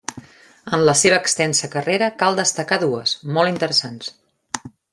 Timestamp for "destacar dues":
2.41-3.13